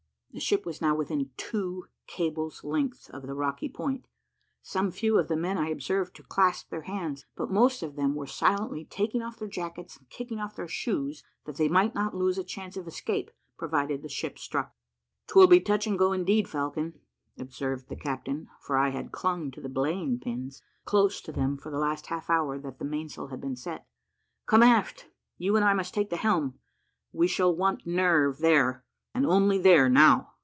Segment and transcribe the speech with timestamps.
[0.33, 4.05] The ship was now within two cables' lengths of the rocky point;
[4.61, 8.15] some few of the men I observed to clasp their hands, but most of them
[8.15, 12.15] were silently taking off their jackets, and kicking off their shoes, that they might not
[12.15, 14.73] lose a chance of escape provided the ship struck.
[15.27, 16.97] "'Twill be touch and go indeed, Falcon,"
[17.37, 21.71] observed the captain (for I had clung to the belaying pins, close to them for
[21.73, 23.85] the last half hour that the mainsail had been set).
[24.45, 26.57] "Come aft, you and I must take the helm.
[27.11, 30.29] We shall want nerve there, and only there, now."